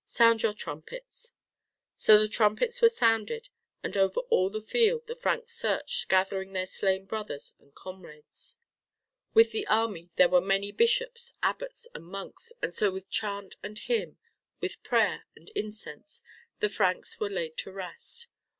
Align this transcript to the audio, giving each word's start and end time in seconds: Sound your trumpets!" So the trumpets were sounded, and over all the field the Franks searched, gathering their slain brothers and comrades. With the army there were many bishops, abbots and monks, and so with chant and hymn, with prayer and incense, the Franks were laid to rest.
Sound 0.07 0.41
your 0.41 0.55
trumpets!" 0.55 1.35
So 1.95 2.17
the 2.17 2.27
trumpets 2.27 2.81
were 2.81 2.89
sounded, 2.89 3.49
and 3.83 3.95
over 3.95 4.21
all 4.31 4.49
the 4.49 4.59
field 4.59 5.05
the 5.05 5.15
Franks 5.15 5.53
searched, 5.55 6.09
gathering 6.09 6.53
their 6.53 6.65
slain 6.65 7.05
brothers 7.05 7.53
and 7.59 7.71
comrades. 7.75 8.57
With 9.35 9.51
the 9.51 9.67
army 9.67 10.09
there 10.15 10.27
were 10.27 10.41
many 10.41 10.71
bishops, 10.71 11.33
abbots 11.43 11.87
and 11.93 12.05
monks, 12.05 12.51
and 12.63 12.73
so 12.73 12.89
with 12.91 13.11
chant 13.11 13.57
and 13.61 13.77
hymn, 13.77 14.17
with 14.59 14.81
prayer 14.81 15.27
and 15.35 15.51
incense, 15.51 16.23
the 16.61 16.69
Franks 16.69 17.19
were 17.19 17.29
laid 17.29 17.55
to 17.57 17.71
rest. 17.71 18.27